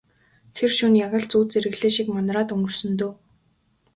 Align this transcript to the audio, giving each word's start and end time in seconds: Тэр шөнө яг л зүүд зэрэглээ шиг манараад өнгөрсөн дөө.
Тэр 0.59 0.69
шөнө 0.77 0.97
яг 1.05 1.13
л 1.21 1.25
зүүд 1.31 1.47
зэрэглээ 1.53 1.91
шиг 1.95 2.07
манараад 2.15 2.53
өнгөрсөн 2.55 2.91
дөө. 2.99 3.11